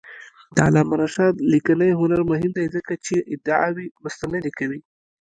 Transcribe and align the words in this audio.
د 0.55 0.57
علامه 0.67 0.95
رشاد 1.03 1.35
لیکنی 1.53 1.89
هنر 1.99 2.21
مهم 2.31 2.51
دی 2.57 2.65
ځکه 2.75 2.93
چې 3.05 3.15
ادعاوې 3.33 3.85
مستندې 4.03 4.51
کوي. 4.59 4.79